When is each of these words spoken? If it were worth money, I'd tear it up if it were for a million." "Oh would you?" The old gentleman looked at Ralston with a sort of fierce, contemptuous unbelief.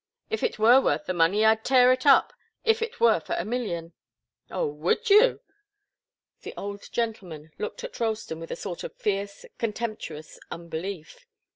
If 0.31 0.41
it 0.41 0.57
were 0.57 0.81
worth 0.81 1.07
money, 1.09 1.45
I'd 1.45 1.63
tear 1.63 1.91
it 1.91 2.07
up 2.07 2.33
if 2.63 2.81
it 2.81 2.99
were 2.99 3.19
for 3.19 3.35
a 3.35 3.45
million." 3.45 3.93
"Oh 4.49 4.65
would 4.65 5.11
you?" 5.11 5.41
The 6.41 6.55
old 6.57 6.91
gentleman 6.91 7.51
looked 7.59 7.83
at 7.83 7.99
Ralston 7.99 8.39
with 8.39 8.49
a 8.49 8.55
sort 8.55 8.83
of 8.83 8.95
fierce, 8.95 9.45
contemptuous 9.59 10.39
unbelief. 10.49 11.27